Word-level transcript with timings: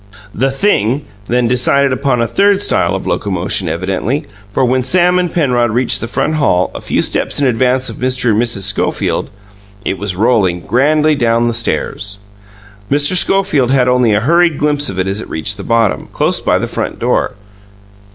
The 0.33 0.49
Thing 0.49 1.03
then 1.27 1.47
decided 1.47 1.93
upon 1.93 2.23
a 2.23 2.25
third 2.27 2.63
style 2.63 2.95
of 2.95 3.05
locomotion, 3.05 3.69
evidently, 3.69 4.25
for 4.51 4.65
when 4.65 4.81
Sam 4.81 5.19
and 5.19 5.31
Penrod 5.31 5.69
reached 5.69 6.01
the 6.01 6.07
front 6.07 6.37
hall, 6.37 6.71
a 6.73 6.81
few 6.81 7.03
steps 7.03 7.39
in 7.39 7.45
advance 7.45 7.87
of 7.87 7.97
Mr. 7.97 8.31
and 8.31 8.41
Mrs. 8.41 8.63
Schofield, 8.63 9.29
it 9.85 9.99
was 9.99 10.15
rolling 10.15 10.61
grandly 10.61 11.13
down 11.13 11.47
the 11.47 11.53
stairs. 11.53 12.17
Mr. 12.89 13.15
Schofield 13.15 13.69
had 13.69 13.87
only 13.87 14.11
a 14.11 14.21
hurried 14.21 14.57
glimpse 14.57 14.89
of 14.89 14.97
it 14.97 15.05
as 15.07 15.21
it 15.21 15.29
reached 15.29 15.57
the 15.57 15.63
bottom, 15.63 16.07
close 16.11 16.41
by 16.41 16.57
the 16.57 16.65
front 16.67 16.97
door. 16.97 17.35